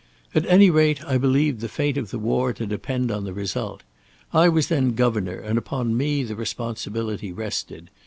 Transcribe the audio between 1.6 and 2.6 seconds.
the fate of the war